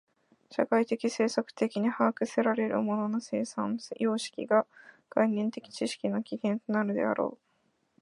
[0.49, 4.65] 社会的制作的に把握せられる物の生産様式が
[5.11, 7.37] 概念的知識の起源となるのであろう。